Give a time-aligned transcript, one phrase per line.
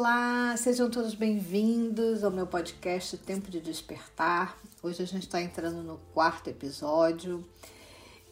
[0.00, 4.56] Olá, sejam todos bem-vindos ao meu podcast Tempo de Despertar.
[4.82, 7.44] Hoje a gente está entrando no quarto episódio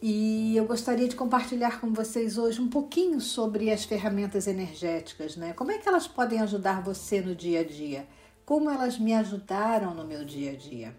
[0.01, 5.53] e eu gostaria de compartilhar com vocês hoje um pouquinho sobre as ferramentas energéticas, né?
[5.53, 8.07] Como é que elas podem ajudar você no dia a dia?
[8.43, 10.95] Como elas me ajudaram no meu dia a dia?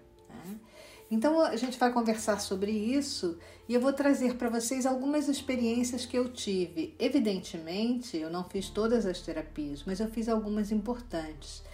[1.11, 3.37] Então a gente vai conversar sobre isso
[3.69, 6.95] e eu vou trazer para vocês algumas experiências que eu tive.
[7.01, 11.65] Evidentemente, eu não fiz todas as terapias, mas eu fiz algumas importantes.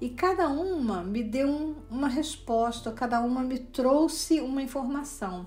[0.00, 5.46] E cada uma me deu um, uma resposta, cada uma me trouxe uma informação.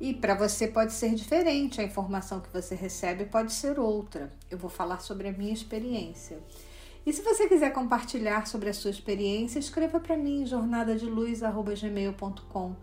[0.00, 4.30] E para você pode ser diferente, a informação que você recebe pode ser outra.
[4.50, 6.42] Eu vou falar sobre a minha experiência.
[7.06, 12.76] E se você quiser compartilhar sobre a sua experiência, escreva para mim jornadadeluz@gmail.com.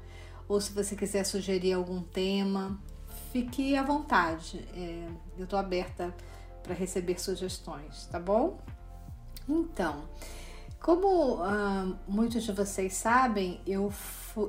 [0.47, 2.79] Ou se você quiser sugerir algum tema,
[3.31, 4.63] fique à vontade.
[4.75, 5.07] É,
[5.37, 6.13] eu estou aberta
[6.61, 8.59] para receber sugestões, tá bom?
[9.49, 10.03] Então,
[10.79, 13.91] como ah, muitos de vocês sabem, eu,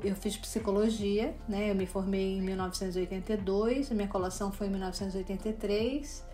[0.02, 1.70] eu fiz psicologia, né?
[1.70, 6.24] Eu me formei em 1982, minha colação foi em 1983.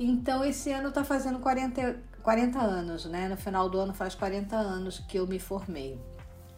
[0.00, 3.28] Então, esse ano está fazendo 40, 40 anos, né?
[3.28, 5.98] No final do ano faz 40 anos que eu me formei.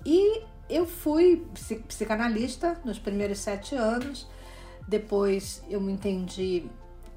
[0.04, 1.46] E eu fui
[1.88, 4.28] psicanalista nos primeiros sete anos.
[4.86, 6.66] Depois eu me entendi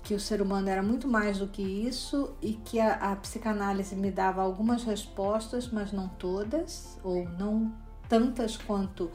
[0.04, 3.94] que o ser humano era muito mais do que isso e que a, a psicanálise
[3.94, 7.74] me dava algumas respostas, mas não todas, ou não
[8.08, 9.12] tantas quanto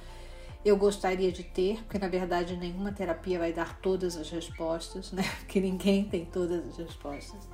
[0.64, 5.24] eu gostaria de ter, porque na verdade nenhuma terapia vai dar todas as respostas, né?
[5.40, 7.48] Porque ninguém tem todas as respostas.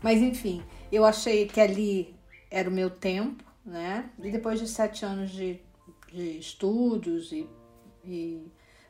[0.00, 0.62] Mas enfim,
[0.96, 2.14] eu achei que ali
[2.50, 4.10] era o meu tempo, né?
[4.18, 5.58] E depois de sete anos de,
[6.12, 7.48] de estudos e,
[8.04, 8.46] e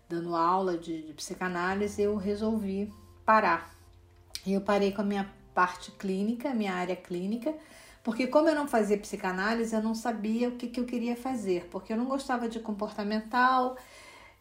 [0.08, 2.92] dando aula de, de psicanálise, eu resolvi
[3.24, 3.74] parar.
[4.44, 7.54] E eu parei com a minha parte clínica, minha área clínica,
[8.02, 11.68] porque como eu não fazia psicanálise, eu não sabia o que, que eu queria fazer,
[11.70, 13.76] porque eu não gostava de comportamental,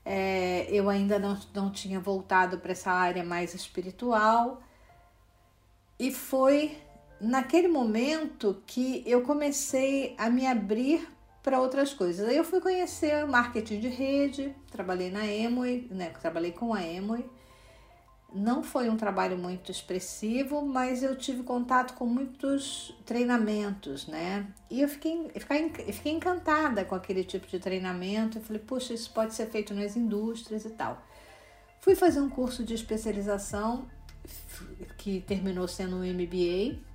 [0.03, 4.61] é, eu ainda não, não tinha voltado para essa área mais espiritual.
[5.99, 6.75] E foi
[7.21, 11.07] naquele momento que eu comecei a me abrir
[11.43, 12.27] para outras coisas.
[12.27, 16.11] Aí eu fui conhecer marketing de rede, trabalhei na Emoi, né?
[16.19, 17.23] Trabalhei com a Emoi.
[18.33, 24.47] Não foi um trabalho muito expressivo, mas eu tive contato com muitos treinamentos, né?
[24.69, 28.37] E eu fiquei, eu fiquei, encantada com aquele tipo de treinamento.
[28.37, 31.05] Eu falei, puxa, isso pode ser feito nas indústrias e tal.
[31.81, 33.85] Fui fazer um curso de especialização
[34.97, 36.90] que terminou sendo um MBA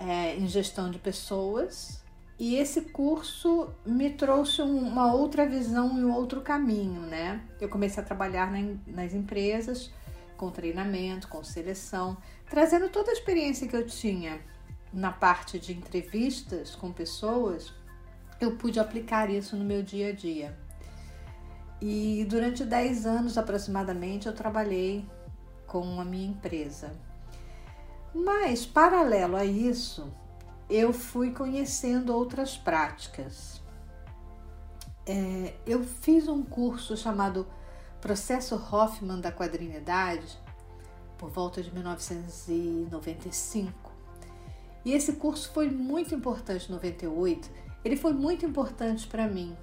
[0.00, 2.02] é, em gestão de pessoas.
[2.38, 7.42] E esse curso me trouxe uma outra visão e um outro caminho, né?
[7.60, 8.50] Eu comecei a trabalhar
[8.86, 9.92] nas empresas,
[10.38, 12.16] com treinamento, com seleção,
[12.48, 14.40] trazendo toda a experiência que eu tinha
[14.90, 17.74] na parte de entrevistas com pessoas,
[18.40, 20.58] eu pude aplicar isso no meu dia a dia.
[21.78, 25.04] E durante 10 anos aproximadamente eu trabalhei
[25.66, 26.90] com a minha empresa.
[28.14, 30.08] Mas, paralelo a isso,
[30.68, 33.60] eu fui conhecendo outras práticas.
[35.06, 37.46] É, eu fiz um curso chamado
[38.00, 40.38] Processo Hoffman da Quadrinidade
[41.18, 43.90] por volta de 1995.
[44.84, 47.50] E esse curso foi muito importante em 98.
[47.84, 49.56] Ele foi muito importante para mim,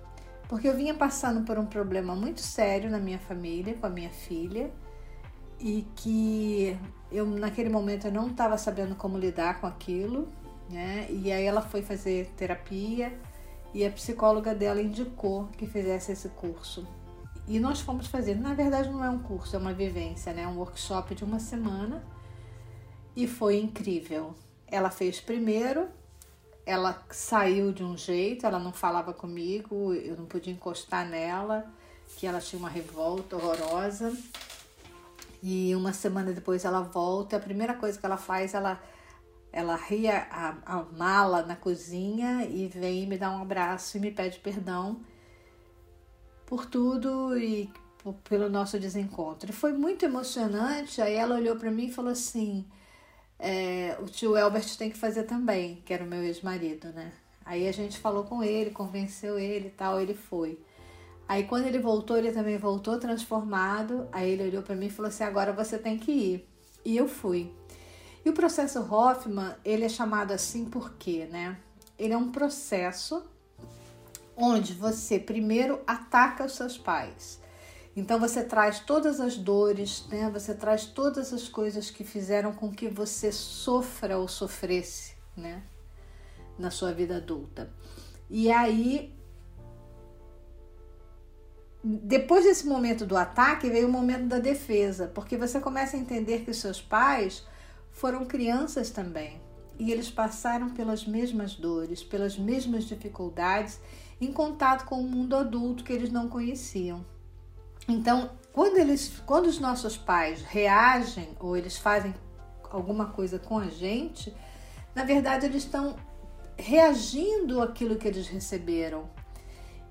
[0.48, 4.10] porque eu vinha passando por um problema muito sério na minha família, com a minha
[4.10, 4.72] filha,
[5.60, 6.78] e que
[7.12, 10.28] eu naquele momento eu não estava sabendo como lidar com aquilo,
[10.70, 11.08] né?
[11.10, 13.18] E aí ela foi fazer terapia
[13.74, 16.88] e a psicóloga dela indicou que fizesse esse curso.
[17.48, 20.48] E nós fomos fazer, na verdade não é um curso, é uma vivência, né?
[20.48, 22.04] Um workshop de uma semana
[23.16, 24.36] e foi incrível.
[24.68, 25.88] Ela fez primeiro,
[26.66, 31.66] ela saiu de um jeito, ela não falava comigo, eu não podia encostar nela,
[32.18, 34.16] que ela tinha uma revolta horrorosa.
[35.42, 38.82] E uma semana depois ela volta, a primeira coisa que ela faz, ela
[39.52, 44.12] ela ria a, a mala na cozinha e vem me dar um abraço e me
[44.12, 45.00] pede perdão
[46.46, 47.70] por tudo e
[48.24, 49.50] pelo nosso desencontro.
[49.50, 51.02] E foi muito emocionante.
[51.02, 52.66] Aí ela olhou para mim e falou assim:
[53.40, 57.12] é, o tio Elbert tem que fazer também, que era o meu ex-marido, né?
[57.46, 60.60] Aí a gente falou com ele, convenceu ele e tal, ele foi.
[61.28, 64.08] Aí quando ele voltou, ele também voltou transformado.
[64.12, 66.50] Aí ele olhou para mim e falou assim: agora você tem que ir.
[66.86, 67.54] E eu fui.
[68.24, 71.58] E o processo Hoffman, ele é chamado assim porque, né?
[71.98, 73.24] Ele é um processo
[74.36, 77.40] onde você primeiro ataca os seus pais.
[77.96, 80.30] Então você traz todas as dores, né?
[80.32, 85.64] Você traz todas as coisas que fizeram com que você sofra ou sofresse, né?
[86.60, 87.72] Na sua vida adulta.
[88.30, 89.17] E aí,
[91.90, 96.40] depois desse momento do ataque, veio o momento da defesa, porque você começa a entender
[96.40, 97.48] que seus pais
[97.92, 99.42] foram crianças também.
[99.80, 103.80] E eles passaram pelas mesmas dores, pelas mesmas dificuldades,
[104.20, 107.06] em contato com o mundo adulto que eles não conheciam.
[107.88, 112.14] Então, quando eles, quando os nossos pais reagem ou eles fazem
[112.70, 114.36] alguma coisa com a gente,
[114.94, 115.96] na verdade eles estão
[116.58, 119.10] reagindo àquilo que eles receberam.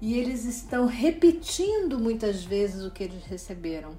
[0.00, 3.98] E eles estão repetindo muitas vezes o que eles receberam.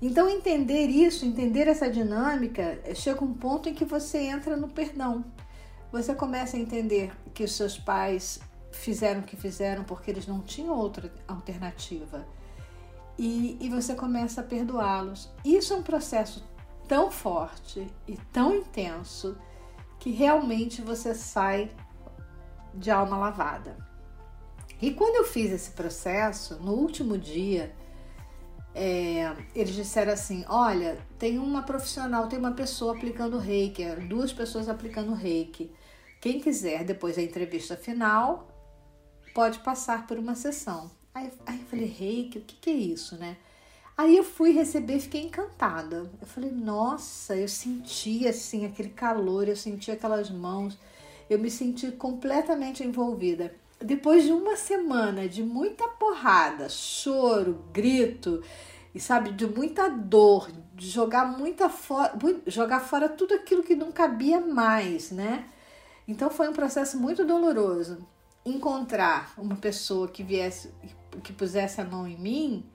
[0.00, 5.24] Então, entender isso, entender essa dinâmica, chega um ponto em que você entra no perdão.
[5.90, 8.40] Você começa a entender que os seus pais
[8.70, 12.26] fizeram o que fizeram porque eles não tinham outra alternativa.
[13.18, 15.28] E, e você começa a perdoá-los.
[15.44, 16.44] Isso é um processo
[16.86, 19.36] tão forte e tão intenso
[19.98, 21.70] que realmente você sai
[22.72, 23.87] de alma lavada.
[24.80, 27.74] E quando eu fiz esse processo, no último dia,
[28.74, 34.32] é, eles disseram assim: olha, tem uma profissional, tem uma pessoa aplicando reiki, é, duas
[34.32, 35.70] pessoas aplicando reiki.
[36.20, 38.48] Quem quiser, depois da entrevista final,
[39.34, 40.90] pode passar por uma sessão.
[41.14, 43.36] Aí, aí eu falei: reiki, o que, que é isso, né?
[43.98, 46.08] Aí eu fui receber, fiquei encantada.
[46.20, 50.78] Eu falei, nossa, eu senti assim aquele calor, eu senti aquelas mãos,
[51.28, 53.52] eu me senti completamente envolvida.
[53.80, 58.42] Depois de uma semana de muita porrada, choro, grito,
[58.92, 62.12] e sabe, de muita dor, de jogar muita fora,
[62.46, 65.46] jogar fora tudo aquilo que não cabia mais, né?
[66.08, 67.98] Então foi um processo muito doloroso.
[68.44, 70.72] Encontrar uma pessoa que viesse,
[71.22, 72.66] que pusesse a mão em mim,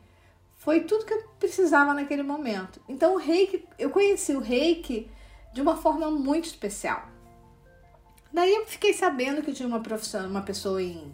[0.56, 2.80] foi tudo que eu precisava naquele momento.
[2.88, 5.10] Então o reiki, eu conheci o reiki
[5.52, 7.13] de uma forma muito especial.
[8.34, 11.14] Daí eu fiquei sabendo que tinha uma profissão, uma pessoa em,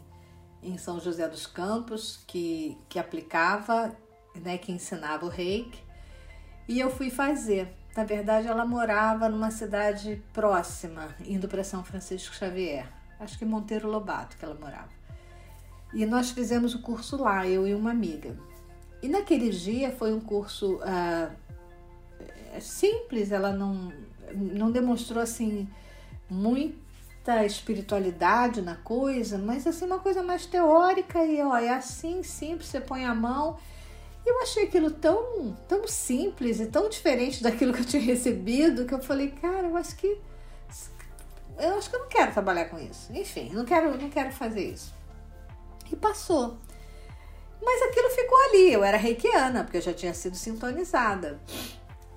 [0.64, 3.94] em São José dos Campos que, que aplicava,
[4.34, 5.84] né, que ensinava o reiki.
[6.66, 7.76] E eu fui fazer.
[7.96, 12.88] Na verdade, ela morava numa cidade próxima, indo para São Francisco Xavier.
[13.20, 14.90] Acho que Monteiro Lobato que ela morava.
[15.94, 18.38] E nós fizemos o curso lá, eu e uma amiga.
[19.02, 21.32] E naquele dia foi um curso ah,
[22.62, 23.92] simples, ela não,
[24.34, 25.68] não demonstrou assim
[27.30, 32.70] muita espiritualidade na coisa, mas assim uma coisa mais teórica e ó, é assim, simples,
[32.70, 33.58] você põe a mão.
[34.26, 38.94] Eu achei aquilo tão, tão simples e tão diferente daquilo que eu tinha recebido que
[38.94, 40.20] eu falei, cara, eu acho que
[41.58, 43.12] eu acho que eu não quero trabalhar com isso.
[43.12, 44.94] Enfim, não quero, não quero fazer isso.
[45.92, 46.58] E passou.
[47.62, 51.38] Mas aquilo ficou ali, eu era reikiana, porque eu já tinha sido sintonizada.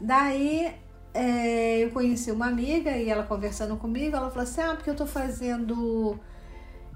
[0.01, 0.73] Daí
[1.15, 4.97] é, eu conheci uma amiga e ela conversando comigo, ela falou assim: Ah, porque eu
[4.97, 6.19] tô fazendo.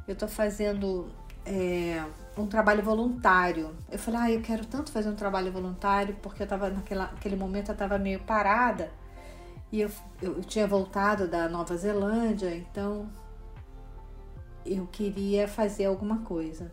[0.09, 1.09] Eu tô fazendo
[1.45, 2.05] é,
[2.37, 3.75] um trabalho voluntário.
[3.91, 7.37] Eu falei, ah, eu quero tanto fazer um trabalho voluntário, porque eu tava naquela, naquele
[7.37, 8.91] momento eu tava meio parada
[9.73, 9.91] e eu,
[10.23, 13.11] eu tinha voltado da Nova Zelândia, então
[14.65, 16.71] eu queria fazer alguma coisa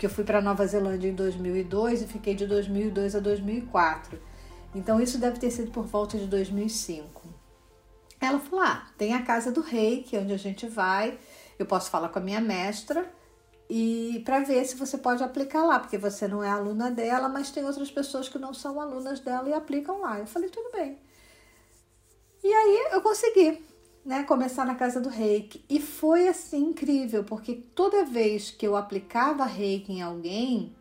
[0.00, 4.18] porque eu fui para Nova Zelândia em 2002 e fiquei de 2002 a 2004.
[4.74, 7.22] Então isso deve ter sido por volta de 2005.
[8.20, 11.18] Ela falou: "Ah, tem a casa do rei, que é onde a gente vai.
[11.58, 13.10] Eu posso falar com a minha mestra
[13.68, 17.50] e para ver se você pode aplicar lá, porque você não é aluna dela, mas
[17.50, 20.18] tem outras pessoas que não são alunas dela e aplicam lá".
[20.18, 20.98] Eu falei: "Tudo bem".
[22.42, 23.62] E aí eu consegui
[24.04, 25.64] né, começar na casa do reiki.
[25.68, 30.74] E foi assim incrível, porque toda vez que eu aplicava reiki em alguém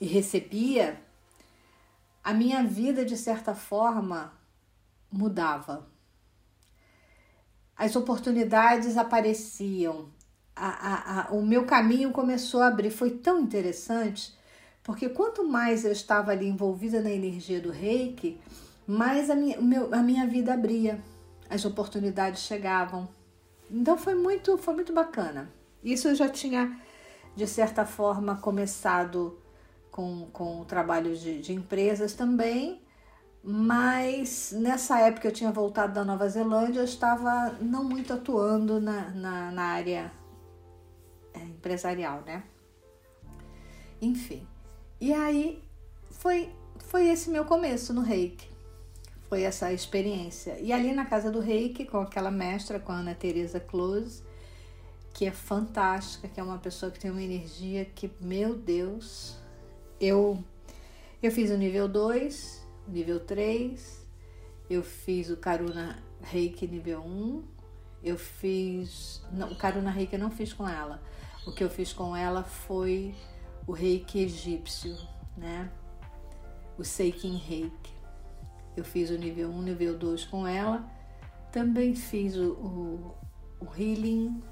[0.00, 1.00] e recebia,
[2.22, 4.32] a minha vida de certa forma
[5.10, 5.86] mudava.
[7.76, 10.08] As oportunidades apareciam,
[10.54, 12.90] a, a, a, o meu caminho começou a abrir.
[12.90, 14.36] Foi tão interessante,
[14.82, 18.40] porque quanto mais eu estava ali envolvida na energia do reiki,
[18.86, 21.02] mais a minha, meu, a minha vida abria
[21.50, 23.08] as oportunidades chegavam.
[23.70, 25.50] Então foi muito, foi muito bacana.
[25.82, 26.78] Isso eu já tinha,
[27.34, 29.41] de certa forma, começado
[29.92, 32.82] com, com o trabalho de, de empresas também,
[33.44, 39.10] mas nessa época eu tinha voltado da Nova Zelândia, eu estava não muito atuando na,
[39.10, 40.10] na, na área
[41.32, 42.42] é, empresarial, né?
[44.00, 44.44] Enfim.
[45.00, 45.62] E aí
[46.10, 48.52] foi, foi esse meu começo no reiki
[49.32, 50.60] foi essa experiência.
[50.60, 54.22] E ali na casa do reiki, com aquela mestra, com a Ana Teresa Close,
[55.14, 59.38] que é fantástica, que é uma pessoa que tem uma energia que, meu Deus,
[60.02, 60.42] eu,
[61.22, 64.04] eu fiz o nível 2, nível 3,
[64.68, 67.44] eu fiz o Karuna Reiki nível 1,
[68.02, 69.22] eu fiz.
[69.32, 71.00] Não, o Karuna Reiki eu não fiz com ela.
[71.46, 73.14] O que eu fiz com ela foi
[73.66, 74.96] o reiki egípcio,
[75.36, 75.70] né?
[76.76, 77.92] O Seikin Reiki.
[78.76, 80.84] Eu fiz o nível 1, nível 2 com ela.
[81.52, 83.14] Também fiz o, o,
[83.60, 84.42] o Healing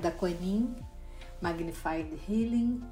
[0.00, 0.74] da Quanin,
[1.42, 2.82] Magnified Healing.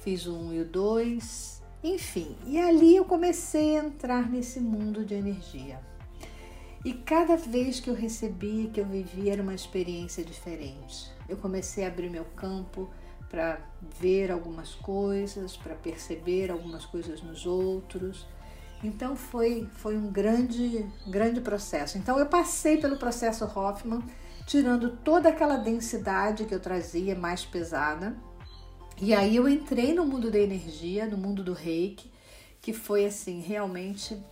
[0.00, 1.62] Fiz o 1 e o 2.
[1.82, 5.80] Enfim, e ali eu comecei a entrar nesse mundo de energia.
[6.84, 11.10] E cada vez que eu recebia, que eu vivia, era uma experiência diferente.
[11.28, 12.90] Eu comecei a abrir meu campo
[13.28, 13.60] para
[14.00, 18.26] ver algumas coisas, para perceber algumas coisas nos outros.
[18.82, 21.98] Então foi, foi um grande, grande processo.
[21.98, 24.02] Então eu passei pelo processo Hoffman,
[24.46, 28.16] tirando toda aquela densidade que eu trazia mais pesada.
[29.02, 32.12] E aí eu entrei no mundo da energia, no mundo do reiki,
[32.60, 34.22] que foi assim, realmente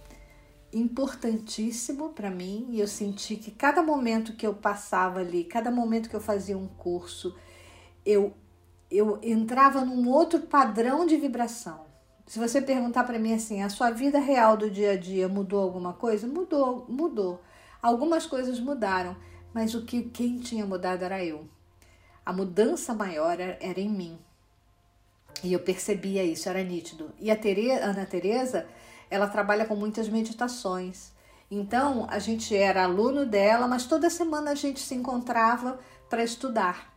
[0.71, 6.11] importantíssimo para mim e eu senti que cada momento que eu passava ali, cada momento
[6.11, 7.35] que eu fazia um curso,
[8.05, 8.35] eu
[8.91, 11.87] eu entrava num outro padrão de vibração.
[12.27, 15.63] Se você perguntar para mim assim, a sua vida real do dia a dia mudou
[15.63, 16.27] alguma coisa?
[16.27, 17.41] Mudou, mudou.
[17.83, 19.17] Algumas coisas mudaram,
[19.53, 21.49] mas o que quem tinha mudado era eu.
[22.25, 24.19] A mudança maior era em mim.
[25.43, 27.11] E eu percebia isso, era nítido.
[27.19, 28.67] E a Tereza, Ana Teresa,
[29.11, 31.13] ela trabalha com muitas meditações.
[31.51, 35.79] Então, a gente era aluno dela, mas toda semana a gente se encontrava
[36.09, 36.95] para estudar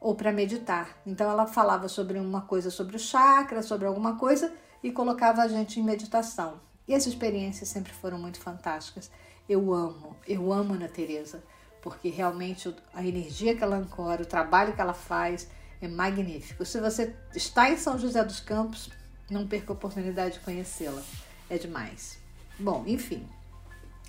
[0.00, 0.96] ou para meditar.
[1.04, 5.48] Então, ela falava sobre uma coisa sobre o chakra, sobre alguma coisa e colocava a
[5.48, 6.60] gente em meditação.
[6.86, 9.10] E as experiências sempre foram muito fantásticas.
[9.48, 11.42] Eu amo, eu amo Ana Teresa,
[11.82, 15.48] porque realmente a energia que ela ancora, o trabalho que ela faz
[15.80, 16.64] é magnífico.
[16.64, 18.90] Se você está em São José dos Campos,
[19.30, 21.02] não perca a oportunidade de conhecê-la
[21.50, 22.18] é demais.
[22.58, 23.28] Bom, enfim.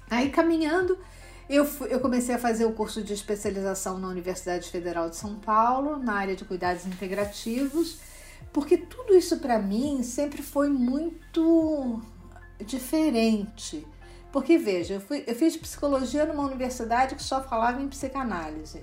[0.10, 0.98] Aí caminhando,
[1.50, 5.36] eu, fui, eu comecei a fazer o curso de especialização na Universidade Federal de São
[5.36, 8.00] Paulo, na área de cuidados integrativos,
[8.54, 12.02] porque tudo isso para mim sempre foi muito
[12.66, 13.86] diferente.
[14.32, 18.82] Porque veja, eu, fui, eu fiz psicologia numa universidade que só falava em psicanálise.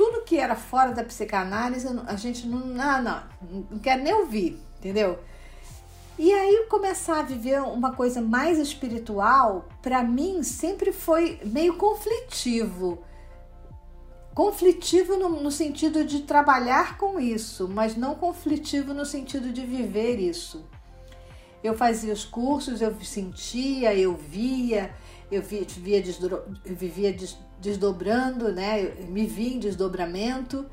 [0.00, 3.22] Tudo que era fora da psicanálise, a gente não, não, não,
[3.70, 5.18] não quer nem ouvir, entendeu?
[6.18, 13.04] E aí começar a viver uma coisa mais espiritual, para mim sempre foi meio conflitivo.
[14.32, 20.18] Conflitivo no, no, sentido de trabalhar com isso, mas não conflitivo no sentido de viver
[20.18, 20.64] isso.
[21.62, 24.94] Eu fazia os cursos, eu sentia, eu via,
[25.30, 27.14] eu via, desdro, vivia
[27.60, 28.82] desdobrando, né?
[28.82, 30.66] Eu me vi em desdobramento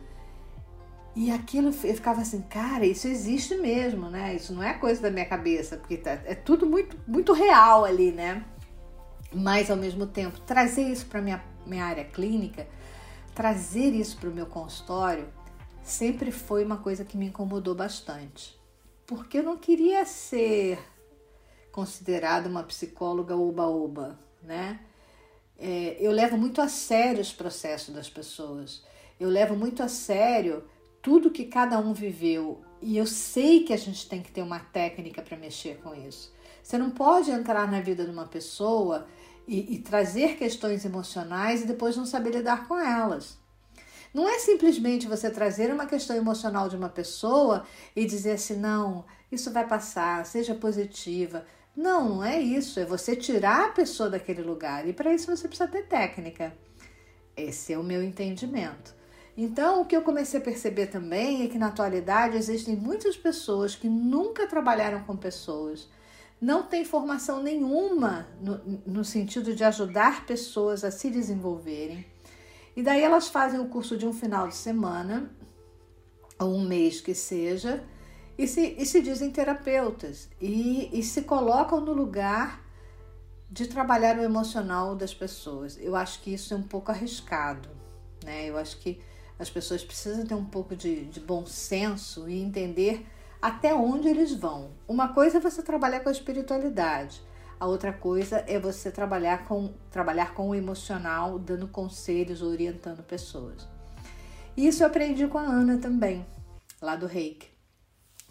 [1.16, 4.36] e aquilo eu ficava assim, cara, isso existe mesmo, né?
[4.36, 8.12] Isso não é coisa da minha cabeça, porque tá, é tudo muito, muito real ali,
[8.12, 8.46] né?
[9.34, 12.68] Mas ao mesmo tempo, trazer isso para minha minha área clínica,
[13.36, 15.28] trazer isso para o meu consultório,
[15.84, 18.57] sempre foi uma coisa que me incomodou bastante.
[19.08, 20.78] Porque eu não queria ser
[21.72, 24.82] considerada uma psicóloga oba-oba, né?
[25.58, 28.84] É, eu levo muito a sério os processos das pessoas.
[29.20, 30.64] Eu levo muito a sério
[31.02, 32.62] tudo que cada um viveu.
[32.82, 36.34] E eu sei que a gente tem que ter uma técnica para mexer com isso.
[36.62, 39.08] Você não pode entrar na vida de uma pessoa
[39.48, 43.38] e, e trazer questões emocionais e depois não saber lidar com elas.
[44.14, 49.06] Não é simplesmente você trazer uma questão emocional de uma pessoa e dizer assim, não,
[49.32, 51.46] isso vai passar, seja positiva.
[51.76, 52.80] Não, não é isso.
[52.80, 54.88] É você tirar a pessoa daquele lugar.
[54.88, 56.56] E para isso você precisa ter técnica.
[57.36, 58.96] Esse é o meu entendimento.
[59.38, 63.76] Então, o que eu comecei a perceber também é que na atualidade existem muitas pessoas
[63.76, 65.88] que nunca trabalharam com pessoas,
[66.42, 72.04] não têm formação nenhuma no, no sentido de ajudar pessoas a se desenvolverem.
[72.78, 75.32] E daí elas fazem o curso de um final de semana,
[76.38, 77.84] ou um mês que seja,
[78.38, 82.64] e se, e se dizem terapeutas e, e se colocam no lugar
[83.50, 85.76] de trabalhar o emocional das pessoas.
[85.82, 87.68] Eu acho que isso é um pouco arriscado,
[88.24, 88.48] né?
[88.48, 89.02] Eu acho que
[89.40, 93.08] as pessoas precisam ter um pouco de, de bom senso e entender
[93.42, 94.70] até onde eles vão.
[94.88, 97.24] Uma coisa é você trabalhar com a espiritualidade,
[97.60, 103.68] a outra coisa é você trabalhar com, trabalhar com o emocional, dando conselhos, orientando pessoas.
[104.56, 106.26] Isso eu aprendi com a Ana também,
[106.82, 107.48] lá do Reiki.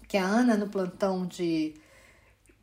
[0.09, 1.75] Que a Ana, no plantão de,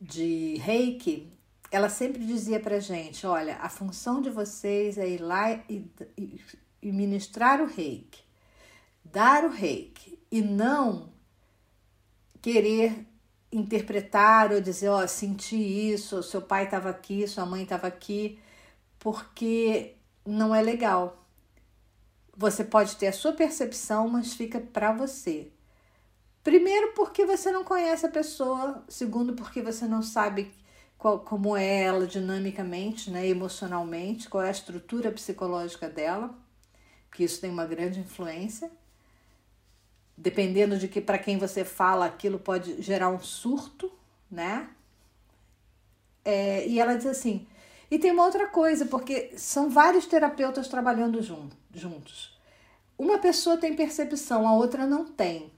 [0.00, 1.32] de Reiki,
[1.70, 6.40] ela sempre dizia pra gente: olha, a função de vocês é ir lá e, e,
[6.82, 8.24] e ministrar o Reiki
[9.14, 11.12] dar o reiki e não
[12.42, 13.06] querer
[13.56, 18.38] interpretar ou dizer, ó, oh, senti isso, seu pai estava aqui, sua mãe estava aqui,
[18.98, 19.96] porque
[20.26, 21.24] não é legal.
[22.36, 25.52] você pode ter a sua percepção, mas fica para você.
[26.42, 28.84] Primeiro, porque você não conhece a pessoa.
[28.88, 30.52] Segundo, porque você não sabe
[30.98, 36.34] qual, como é ela dinamicamente, né, emocionalmente, qual é a estrutura psicológica dela,
[37.12, 38.70] que isso tem uma grande influência.
[40.16, 43.92] Dependendo de que para quem você fala, aquilo pode gerar um surto,
[44.30, 44.68] né?
[46.24, 47.46] É, e ela diz assim:
[47.90, 52.36] e tem uma outra coisa, porque são vários terapeutas trabalhando juntos.
[52.98, 55.52] Uma pessoa tem percepção, a outra não tem.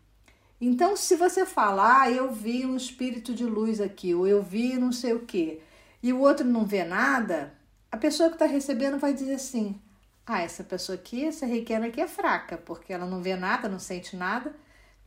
[0.60, 4.76] Então, se você fala, ah, eu vi um espírito de luz aqui, ou eu vi
[4.76, 5.60] não sei o quê,
[6.02, 7.54] e o outro não vê nada,
[7.90, 9.80] a pessoa que está recebendo vai dizer assim:
[10.26, 13.78] ah, essa pessoa aqui, essa reikiana aqui é fraca, porque ela não vê nada, não
[13.78, 14.54] sente nada,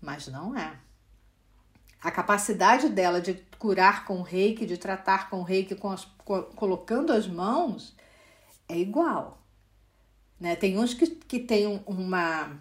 [0.02, 0.78] mas não é.
[2.02, 6.06] A capacidade dela de curar com o reiki, de tratar com o reiki com as,
[6.56, 7.94] colocando as mãos,
[8.70, 9.42] é igual.
[10.40, 10.56] Né?
[10.56, 12.58] Tem uns que, que têm uma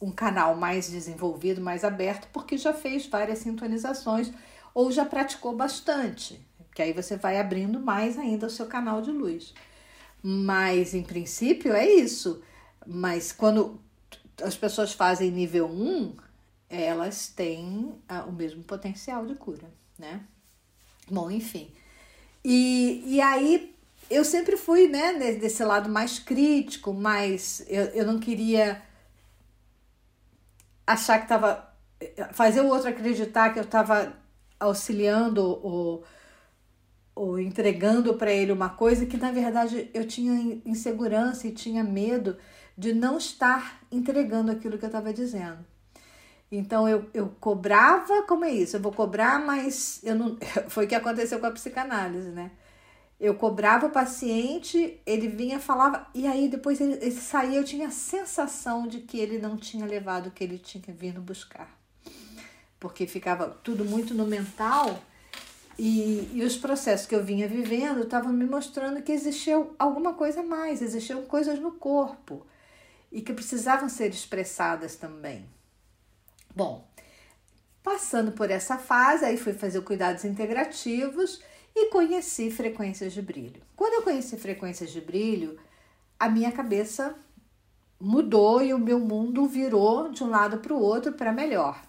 [0.00, 4.32] um canal mais desenvolvido, mais aberto, porque já fez várias sintonizações
[4.72, 6.40] ou já praticou bastante,
[6.72, 9.52] que aí você vai abrindo mais ainda o seu canal de luz.
[10.22, 12.42] Mas em princípio é isso.
[12.86, 13.80] Mas quando
[14.42, 16.16] as pessoas fazem nível 1,
[16.68, 20.20] elas têm ah, o mesmo potencial de cura, né?
[21.10, 21.70] Bom, enfim.
[22.44, 23.74] E, e aí
[24.10, 28.82] eu sempre fui, né, desse lado mais crítico, mas eu, eu não queria
[30.86, 31.72] achar que estava.
[32.32, 34.14] fazer o outro acreditar que eu estava
[34.58, 36.04] auxiliando ou,
[37.18, 42.36] ou entregando para ele uma coisa que na verdade eu tinha insegurança e tinha medo
[42.76, 45.58] de não estar entregando aquilo que eu estava dizendo.
[46.50, 48.76] Então eu, eu cobrava, como é isso?
[48.76, 50.38] Eu vou cobrar, mas eu não.
[50.70, 52.52] Foi o que aconteceu com a psicanálise, né?
[53.20, 57.88] Eu cobrava o paciente, ele vinha, falava, e aí depois ele, ele saía, eu tinha
[57.88, 61.76] a sensação de que ele não tinha levado o que ele tinha vindo buscar.
[62.78, 65.02] Porque ficava tudo muito no mental
[65.78, 70.40] e, e os processos que eu vinha vivendo estavam me mostrando que existia alguma coisa
[70.40, 72.44] a mais, existiam coisas no corpo
[73.12, 75.46] e que precisavam ser expressadas também.
[76.54, 76.84] Bom,
[77.82, 81.40] passando por essa fase, aí fui fazer cuidados integrativos
[81.74, 83.62] e conheci frequências de brilho.
[83.76, 85.60] Quando eu conheci frequências de brilho,
[86.18, 87.14] a minha cabeça
[88.00, 91.80] mudou e o meu mundo virou de um lado para o outro para melhor.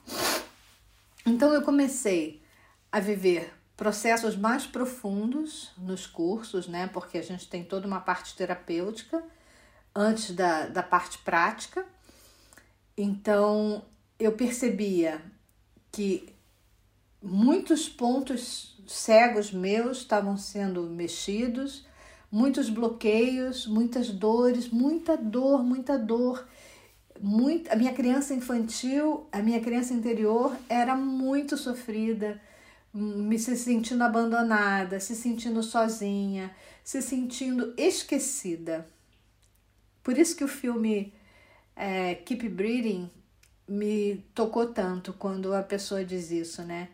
[1.26, 2.42] Então eu comecei
[2.92, 6.88] a viver processos mais profundos nos cursos, né?
[6.88, 9.24] Porque a gente tem toda uma parte terapêutica
[9.96, 11.86] antes da, da parte prática.
[12.98, 13.86] Então
[14.20, 15.22] eu percebia
[15.94, 16.28] que
[17.24, 21.88] muitos pontos cegos meus estavam sendo mexidos,
[22.30, 26.46] muitos bloqueios, muitas dores, muita dor, muita dor.
[27.22, 32.42] Muito, a minha criança infantil, a minha criança interior era muito sofrida,
[32.94, 38.88] me se sentindo abandonada, se sentindo sozinha, se sentindo esquecida.
[40.04, 41.14] Por isso que o filme
[41.76, 43.10] é, Keep Breathing
[43.68, 46.90] me tocou tanto quando a pessoa diz isso, né?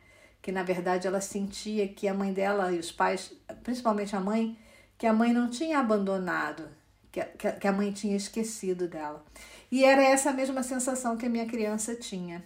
[0.45, 4.55] que na verdade ela sentia que a mãe dela e os pais, principalmente a mãe,
[4.95, 6.69] que a mãe não tinha abandonado,
[7.11, 9.25] que a, que a mãe tinha esquecido dela.
[9.71, 12.45] E era essa mesma sensação que a minha criança tinha.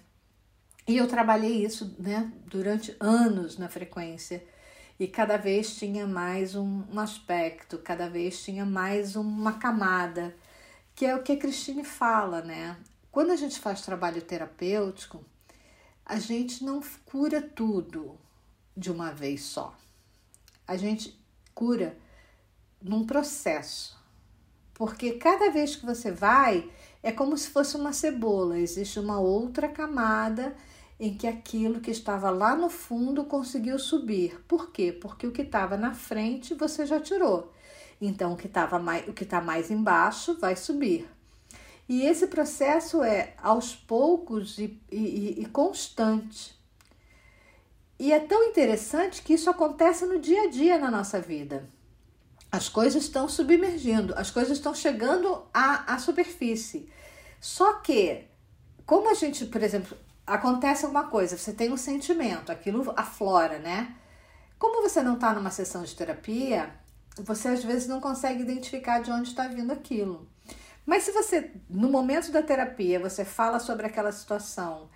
[0.90, 4.44] E eu trabalhei isso né, durante anos na frequência.
[5.00, 10.36] E cada vez tinha mais um, aspecto, cada vez tinha mais uma camada,
[10.96, 12.76] que é o que a Cristine fala, né?
[13.12, 15.24] Quando a gente faz trabalho terapêutico,
[16.04, 18.18] a gente não cura tudo
[18.76, 19.78] de uma vez só.
[20.68, 21.16] A gente
[21.54, 21.96] cura
[22.82, 23.96] num processo.
[24.74, 26.68] Porque cada vez que você vai,
[27.04, 30.56] é como se fosse uma cebola, existe uma outra camada
[31.00, 34.44] em que aquilo que estava lá no fundo conseguiu subir.
[34.48, 34.92] Por quê?
[34.92, 37.54] Porque o que estava na frente você já tirou.
[38.02, 41.10] Então o que estava mais, o que está mais embaixo vai subir.
[41.88, 46.54] E esse processo é aos poucos e, e, e constante.
[47.98, 51.68] E é tão interessante que isso acontece no dia a dia na nossa vida.
[52.52, 56.90] As coisas estão submergindo, as coisas estão chegando à, à superfície.
[57.40, 58.24] Só que,
[58.86, 59.98] como a gente, por exemplo,
[60.30, 63.96] acontece alguma coisa, você tem um sentimento, aquilo aflora, né?
[64.58, 66.74] Como você não está numa sessão de terapia,
[67.18, 70.28] você às vezes não consegue identificar de onde está vindo aquilo.
[70.86, 74.90] Mas se você, no momento da terapia, você fala sobre aquela situação,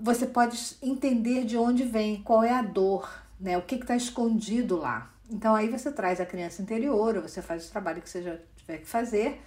[0.00, 3.08] você pode entender de onde vem, qual é a dor,
[3.38, 3.58] né?
[3.58, 5.12] O que está escondido lá.
[5.30, 8.38] Então aí você traz a criança interior, ou você faz o trabalho que você já
[8.56, 9.40] tiver que fazer,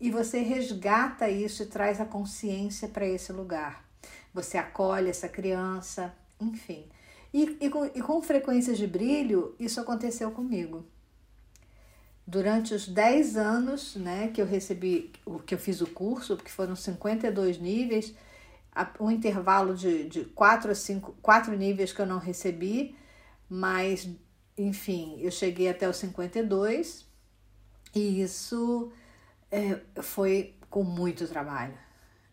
[0.00, 3.84] e você resgata isso e traz a consciência para esse lugar.
[4.32, 6.86] Você acolhe essa criança, enfim.
[7.32, 8.20] E, e, com, e com
[8.58, 10.84] de brilho, isso aconteceu comigo.
[12.26, 15.12] Durante os 10 anos né, que eu recebi,
[15.46, 18.14] que eu fiz o curso, porque foram 52 níveis,
[19.00, 22.94] um intervalo de, de 4 a 5, 4 níveis que eu não recebi,
[23.48, 24.08] mas
[24.56, 27.06] enfim, eu cheguei até os 52
[27.94, 28.92] e isso
[29.50, 31.76] é, foi com muito trabalho.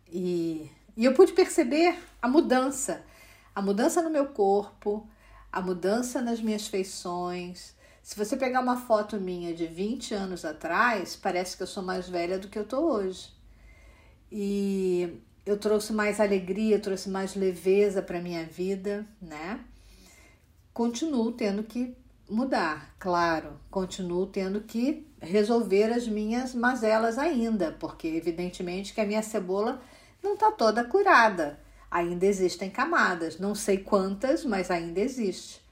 [0.08, 3.04] E, e eu pude perceber a mudança,
[3.54, 5.08] a mudança no meu corpo,
[5.52, 7.76] a mudança nas minhas feições.
[8.04, 12.08] Se você pegar uma foto minha de 20 anos atrás, parece que eu sou mais
[12.08, 13.34] velha do que eu tô hoje.
[14.32, 19.64] E eu trouxe mais alegria, trouxe mais leveza para minha vida, né?
[20.74, 21.96] Continuo tendo que
[22.30, 29.22] mudar, claro, continuo tendo que resolver as minhas mazelas ainda, porque evidentemente que a minha
[29.22, 29.82] cebola
[30.24, 31.60] não está toda curada.
[31.90, 35.64] Ainda existem camadas, não sei quantas, mas ainda existe.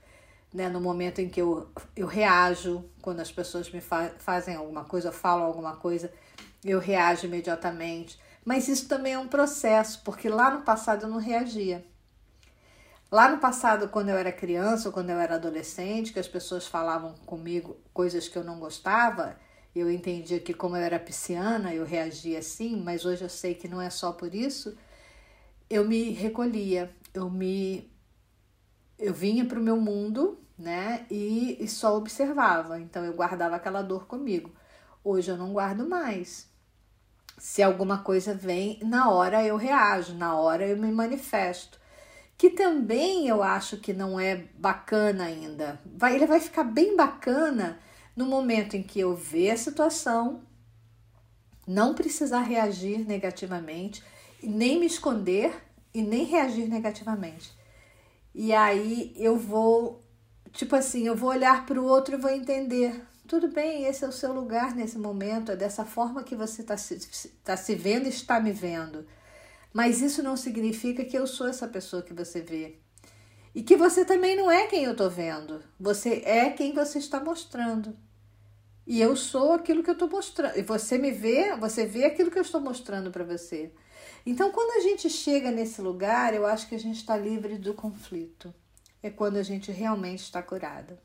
[0.53, 0.69] Né?
[0.69, 5.11] No momento em que eu, eu reajo, quando as pessoas me fa fazem alguma coisa,
[5.11, 6.13] falam alguma coisa,
[6.63, 8.19] eu reajo imediatamente.
[8.45, 11.83] Mas isso também é um processo, porque lá no passado eu não reagia.
[13.13, 16.65] Lá no passado, quando eu era criança ou quando eu era adolescente, que as pessoas
[16.65, 19.37] falavam comigo coisas que eu não gostava,
[19.75, 23.67] eu entendia que como eu era pisciana, eu reagia assim, mas hoje eu sei que
[23.67, 24.75] não é só por isso.
[25.69, 27.87] Eu me recolhia, eu me
[28.97, 31.05] eu vinha para o meu mundo, né?
[31.07, 32.79] E, e só observava.
[32.79, 34.49] Então eu guardava aquela dor comigo.
[35.03, 36.49] Hoje eu não guardo mais.
[37.37, 41.82] Se alguma coisa vem, na hora eu reajo, na hora eu me manifesto
[42.43, 45.79] que também eu acho que não é bacana ainda.
[45.85, 47.79] Vai, ele vai ficar bem bacana
[48.17, 50.41] no momento em que eu ver a situação,
[51.65, 54.03] não precisar reagir negativamente,
[54.43, 55.55] nem me esconder
[55.93, 57.49] e nem reagir negativamente.
[58.35, 60.03] E aí eu vou,
[60.51, 63.01] tipo assim, eu vou olhar para o outro e vou entender.
[63.25, 66.75] Tudo bem, esse é o seu lugar nesse momento, é dessa forma que você está
[66.75, 69.07] se, tá se vendo e está me vendo.
[69.73, 72.77] Mas isso não significa que eu sou essa pessoa que você vê.
[73.55, 75.63] E que você também não é quem eu estou vendo.
[75.79, 77.97] Você é quem você está mostrando.
[78.85, 80.57] E eu sou aquilo que eu estou mostrando.
[80.57, 83.71] E você me vê, você vê aquilo que eu estou mostrando para você.
[84.25, 87.73] Então, quando a gente chega nesse lugar, eu acho que a gente está livre do
[87.73, 88.53] conflito.
[89.01, 91.01] É quando a gente realmente está curada.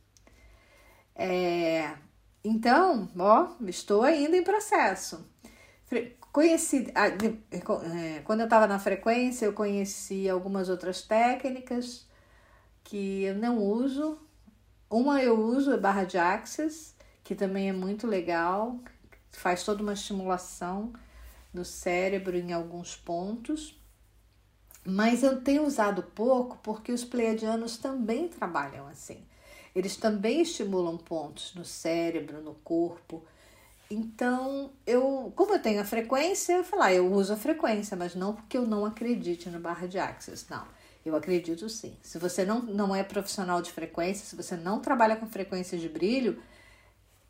[1.14, 1.96] É...
[2.44, 5.26] Então, ó, estou ainda em processo.
[6.32, 12.06] Conheci, é, quando eu estava na frequência, eu conheci algumas outras técnicas
[12.84, 14.18] que eu não uso.
[14.90, 18.78] Uma eu uso é barra de axis, que também é muito legal,
[19.30, 20.92] faz toda uma estimulação
[21.52, 23.78] no cérebro em alguns pontos.
[24.84, 29.22] Mas eu tenho usado pouco porque os pleiadianos também trabalham assim.
[29.74, 33.22] Eles também estimulam pontos no cérebro, no corpo.
[33.90, 38.14] Então, eu, como eu tenho a frequência, eu falar, ah, eu uso a frequência, mas
[38.14, 40.66] não porque eu não acredite no barra de access, não.
[41.04, 41.96] Eu acredito sim.
[42.02, 45.88] Se você não, não é profissional de frequência, se você não trabalha com frequência de
[45.88, 46.42] brilho,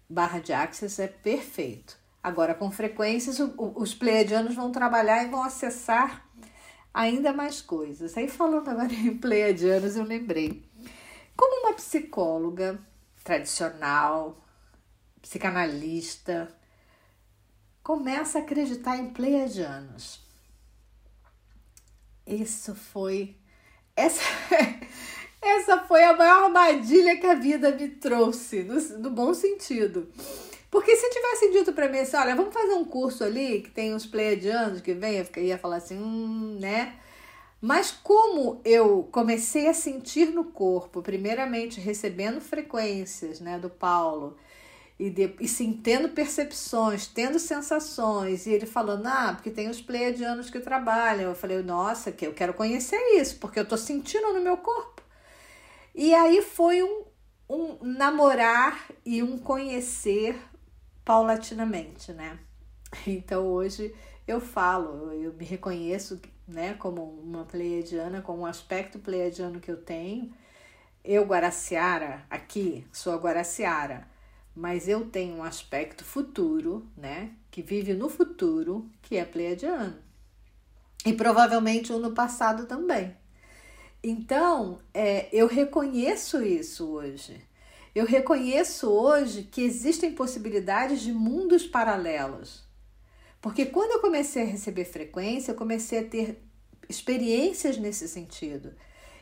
[0.09, 1.97] barra de access é perfeito.
[2.21, 6.27] Agora, com frequências, o, o, os pleiadianos vão trabalhar e vão acessar
[6.92, 8.16] ainda mais coisas.
[8.16, 10.64] Aí, falando agora em pleiadianos, eu lembrei.
[11.37, 12.81] Como uma psicóloga
[13.23, 14.37] tradicional,
[15.20, 16.48] psicanalista,
[17.83, 20.20] começa a acreditar em pleiadianos.
[22.26, 23.35] Isso foi.
[23.96, 24.22] Essa,
[25.40, 30.09] essa foi a maior armadilha que a vida me trouxe, no, no bom sentido.
[30.70, 33.94] Porque se tivesse dito para mim assim, olha, vamos fazer um curso ali que tem
[33.94, 36.98] uns pleiadianos que vem, eu ia falar assim, hum, né?
[37.61, 44.37] Mas como eu comecei a sentir no corpo, primeiramente recebendo frequências, né, do Paulo,
[44.99, 49.81] e, de, e sim tendo percepções, tendo sensações, e ele falando, ah, porque tem os
[49.81, 51.31] pleiadianos que trabalham.
[51.31, 55.03] Eu falei, nossa, que eu quero conhecer isso, porque eu tô sentindo no meu corpo.
[55.95, 57.05] E aí foi um,
[57.49, 60.37] um namorar e um conhecer
[61.05, 62.39] paulatinamente, né?
[63.07, 63.95] Então hoje
[64.27, 69.77] eu falo, eu me reconheço né, como uma pleiadiana, com um aspecto pleiadiano que eu
[69.77, 70.33] tenho.
[71.05, 74.09] Eu, Guaraciara, aqui, sou a Guaraciara
[74.59, 77.31] mas eu tenho um aspecto futuro, né?
[77.49, 79.97] Que vive no futuro, que é pleiadiano.
[81.07, 83.16] E provavelmente um no passado também.
[84.03, 87.40] Então, é, eu reconheço isso hoje.
[87.94, 92.64] Eu reconheço hoje que existem possibilidades de mundos paralelos.
[93.40, 96.42] Porque quando eu comecei a receber frequência, eu comecei a ter
[96.88, 98.73] experiências nesse sentido.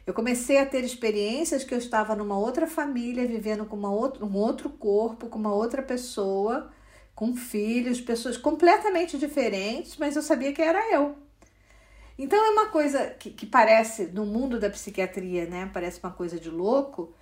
[0.06, 4.24] Eu comecei a ter experiências que eu estava numa outra família, vivendo com uma outra,
[4.24, 6.70] um outro corpo, com uma outra pessoa,
[7.14, 11.16] com filhos, pessoas completamente diferentes, mas eu sabia que era eu.
[12.18, 15.68] Então é uma coisa que, que parece, no mundo da psiquiatria, né?
[15.74, 17.12] Parece uma coisa de louco,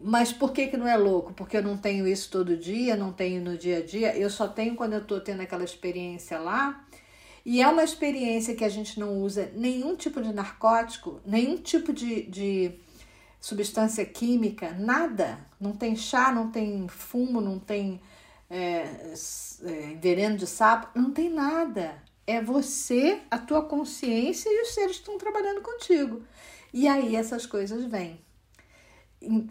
[0.00, 1.32] mas por que, que não é louco?
[1.34, 4.46] Porque eu não tenho isso todo dia, não tenho no dia a dia, eu só
[4.48, 6.86] tenho quando eu estou tendo aquela experiência lá.
[7.44, 11.92] E é uma experiência que a gente não usa nenhum tipo de narcótico, nenhum tipo
[11.92, 12.72] de, de
[13.40, 15.38] substância química, nada.
[15.58, 18.00] Não tem chá, não tem fumo, não tem
[18.48, 19.12] é,
[19.62, 22.02] é, veneno de sapo, não tem nada.
[22.26, 26.22] É você, a tua consciência e os seres que estão trabalhando contigo.
[26.72, 28.20] E aí essas coisas vêm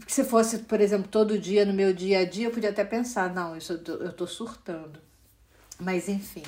[0.08, 3.34] se fosse, por exemplo, todo dia no meu dia a dia, eu podia até pensar,
[3.34, 5.00] não, isso eu tô, eu tô surtando.
[5.80, 6.44] Mas enfim,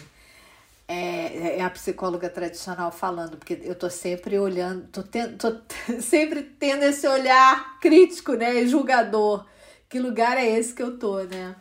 [0.92, 5.62] é, é, a psicóloga tradicional falando, porque eu tô sempre olhando, tô, tô
[6.02, 9.46] sempre tendo esse olhar crítico, né, julgador.
[9.88, 11.56] Que lugar é esse que eu tô, né?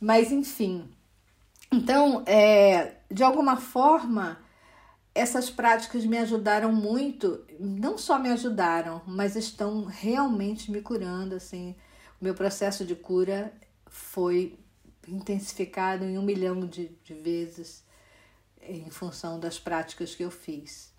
[0.00, 0.88] Mas enfim,
[1.70, 4.38] então, é, de alguma forma,
[5.14, 11.76] essas práticas me ajudaram muito, não só me ajudaram, mas estão realmente me curando, assim.
[12.20, 13.52] O meu processo de cura
[13.86, 14.58] foi
[15.06, 17.82] intensificado em um milhão de, de vezes
[18.62, 20.92] em função das práticas que eu fiz.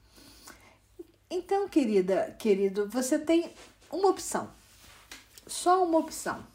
[1.29, 3.53] Então, querida, querido, você tem
[3.91, 4.51] uma opção,
[5.47, 6.45] só uma opção.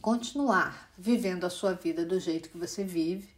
[0.00, 3.28] Continuar vivendo a sua vida do jeito que você vive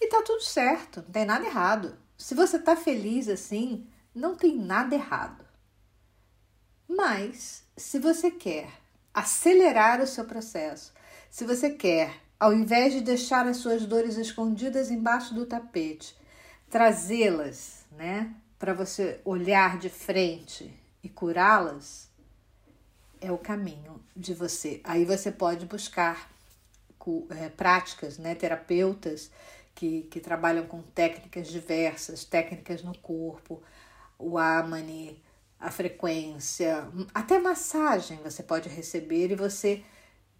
[0.00, 1.96] e tá tudo certo, não tem nada errado.
[2.18, 5.46] Se você está feliz assim, não tem nada errado.
[6.88, 8.70] Mas, se você quer
[9.12, 10.92] acelerar o seu processo,
[11.30, 16.16] se você quer, ao invés de deixar as suas dores escondidas embaixo do tapete,
[16.70, 20.72] trazê-las, né, para você olhar de frente
[21.02, 22.08] e curá-las,
[23.20, 24.80] é o caminho de você.
[24.84, 26.30] Aí você pode buscar
[27.30, 29.30] é, práticas, né, terapeutas
[29.74, 33.62] que, que trabalham com técnicas diversas, técnicas no corpo,
[34.18, 35.22] o amani,
[35.58, 39.82] a frequência, até massagem você pode receber e você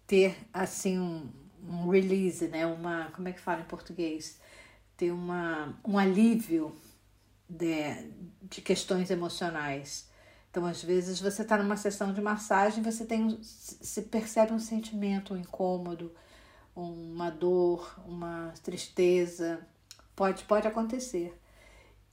[0.05, 1.29] ter assim um,
[1.67, 2.65] um release, né?
[2.65, 4.39] Uma, como é que fala em português?
[4.95, 6.75] Ter uma, um alívio
[7.49, 8.11] de,
[8.43, 10.09] de questões emocionais.
[10.49, 15.33] Então, às vezes, você está numa sessão de massagem, você tem, se percebe um sentimento,
[15.33, 16.11] um incômodo,
[16.75, 19.59] uma dor, uma tristeza,
[20.15, 21.37] pode, pode acontecer.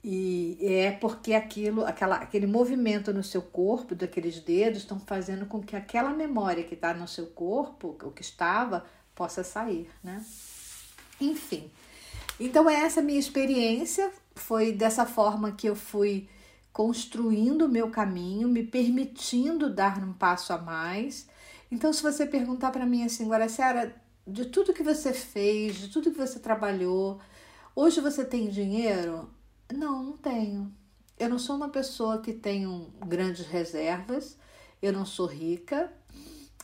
[0.03, 5.63] E é porque aquilo, aquela, aquele movimento no seu corpo, daqueles dedos, estão fazendo com
[5.63, 8.85] que aquela memória que está no seu corpo, o que estava,
[9.15, 10.23] possa sair, né?
[11.19, 11.71] Enfim.
[12.39, 16.27] Então, essa minha experiência foi dessa forma que eu fui
[16.73, 21.27] construindo o meu caminho, me permitindo dar um passo a mais.
[21.71, 23.47] Então, se você perguntar para mim assim, agora,
[24.27, 27.19] de tudo que você fez, de tudo que você trabalhou.
[27.75, 29.29] Hoje você tem dinheiro?
[29.71, 30.73] Não, não tenho.
[31.17, 34.37] Eu não sou uma pessoa que tenho grandes reservas,
[34.81, 35.91] eu não sou rica,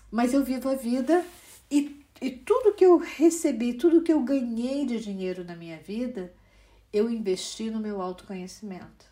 [0.09, 1.23] mas eu vivo a vida
[1.69, 6.31] e, e tudo que eu recebi, tudo que eu ganhei de dinheiro na minha vida,
[6.93, 9.09] eu investi no meu autoconhecimento.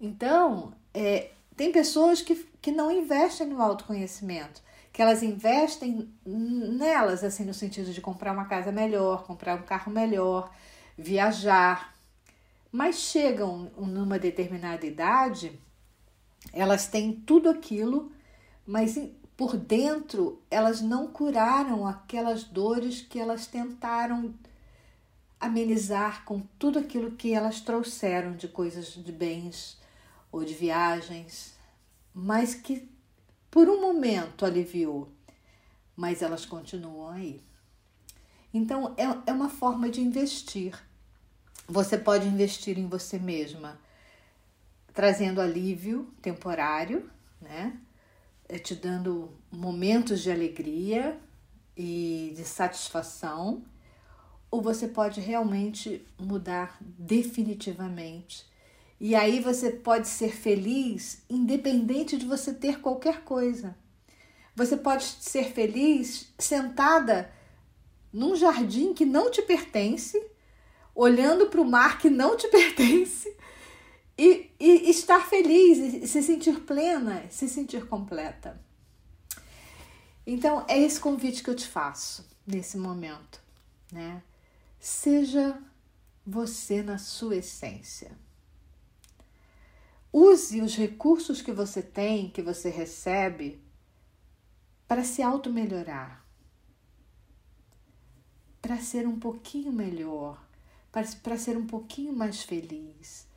[0.00, 7.44] Então, é, tem pessoas que, que não investem no autoconhecimento que elas investem nelas, assim,
[7.44, 10.52] no sentido de comprar uma casa melhor, comprar um carro melhor,
[10.98, 11.94] viajar.
[12.72, 15.58] Mas chegam numa determinada idade,
[16.52, 18.12] elas têm tudo aquilo,
[18.66, 18.98] mas
[19.40, 24.34] por dentro elas não curaram aquelas dores que elas tentaram
[25.40, 29.78] amenizar com tudo aquilo que elas trouxeram de coisas de bens
[30.30, 31.54] ou de viagens,
[32.12, 32.86] mas que
[33.50, 35.08] por um momento aliviou,
[35.96, 37.42] mas elas continuam aí.
[38.52, 40.78] Então, é, é uma forma de investir.
[41.66, 43.80] Você pode investir em você mesma,
[44.92, 47.08] trazendo alívio temporário,
[47.40, 47.80] né?
[48.52, 51.18] É, te dando momentos de alegria
[51.76, 53.64] e de satisfação,
[54.50, 58.50] ou você pode realmente mudar definitivamente
[59.00, 63.74] e aí você pode ser feliz independente de você ter qualquer coisa.
[64.54, 67.32] Você pode ser feliz sentada
[68.12, 70.22] num jardim que não te pertence,
[70.94, 73.34] olhando para o mar que não te pertence
[74.20, 78.60] e, e estar feliz, e se sentir plena, se sentir completa.
[80.26, 83.40] Então é esse convite que eu te faço nesse momento,
[83.90, 84.22] né?
[84.78, 85.58] Seja
[86.26, 88.12] você na sua essência.
[90.12, 93.62] Use os recursos que você tem, que você recebe,
[94.86, 96.26] para se auto-melhorar,
[98.60, 100.44] para ser um pouquinho melhor,
[100.92, 103.29] para, para ser um pouquinho mais feliz,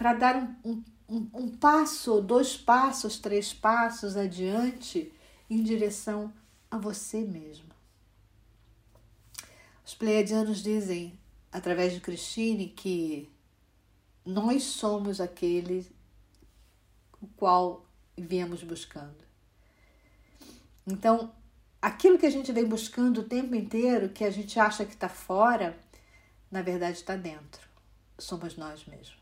[0.00, 5.12] para dar um, um, um passo, dois passos, três passos adiante
[5.50, 6.32] em direção
[6.70, 7.68] a você mesmo.
[9.84, 11.18] Os pleiadianos dizem,
[11.52, 13.30] através de Christine, que
[14.24, 15.86] nós somos aquele
[17.20, 17.84] o qual
[18.16, 19.22] viemos buscando.
[20.86, 21.30] Então,
[21.82, 25.10] aquilo que a gente vem buscando o tempo inteiro, que a gente acha que está
[25.10, 25.78] fora,
[26.50, 27.68] na verdade está dentro.
[28.18, 29.20] Somos nós mesmos.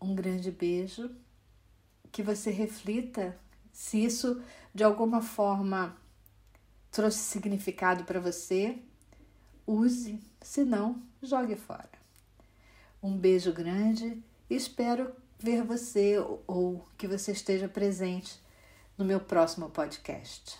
[0.00, 1.10] Um grande beijo,
[2.10, 3.38] que você reflita
[3.72, 4.42] se isso
[4.74, 5.96] de alguma forma
[6.90, 8.78] trouxe significado para você,
[9.66, 11.90] use, se não, jogue fora.
[13.02, 18.40] Um beijo grande e espero ver você ou que você esteja presente
[18.96, 20.58] no meu próximo podcast.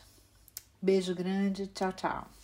[0.81, 2.38] Beijo grande, tchau, tchau.